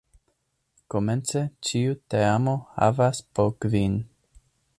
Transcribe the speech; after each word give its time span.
Komence 0.93 1.43
ĉiu 1.69 1.93
teamo 2.15 2.57
havas 2.79 3.21
po 3.37 3.47
kvin. 3.67 4.01